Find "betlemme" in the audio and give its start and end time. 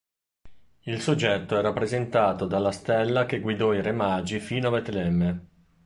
4.71-5.47